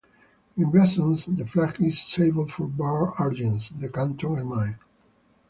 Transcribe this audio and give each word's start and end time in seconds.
In 0.57 0.71
blazons, 0.71 1.27
the 1.37 1.45
flag 1.45 1.79
is 1.79 2.01
"Sable, 2.01 2.47
four 2.47 2.65
bars 2.65 3.13
Argent; 3.19 3.69
the 3.79 3.87
canton 3.87 4.35
ermine". 4.39 4.79